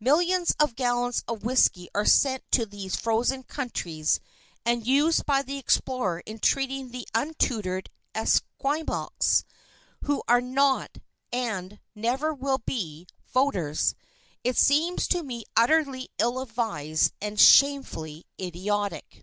Millions 0.00 0.54
of 0.58 0.76
gallons 0.76 1.22
of 1.28 1.44
whiskey 1.44 1.90
are 1.94 2.06
sent 2.06 2.42
to 2.50 2.64
these 2.64 2.96
frozen 2.96 3.42
countries 3.42 4.18
and 4.64 4.86
used 4.86 5.26
by 5.26 5.42
the 5.42 5.58
explorer 5.58 6.20
in 6.24 6.38
treating 6.38 6.90
the 6.90 7.06
untutored 7.14 7.90
Esquimaux, 8.14 9.10
who 10.04 10.22
are 10.26 10.40
not, 10.40 10.96
and 11.30 11.80
never 11.94 12.32
will 12.32 12.62
be, 12.64 13.06
voters. 13.30 13.94
It 14.42 14.56
seems 14.56 15.06
to 15.08 15.22
me 15.22 15.44
utterly 15.54 16.08
ill 16.16 16.40
advised 16.40 17.12
and 17.20 17.38
shamefully 17.38 18.24
idiotic. 18.40 19.22